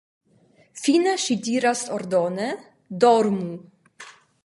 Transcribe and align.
Fine 0.85 1.13
ŝi 1.25 1.37
diras 1.49 1.85
ordone: 1.99 2.51
Dormu! 3.05 3.55